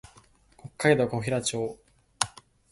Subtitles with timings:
[0.57, 1.77] 北海道古平町